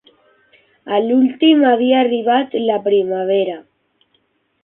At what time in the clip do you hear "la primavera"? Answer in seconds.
2.71-3.57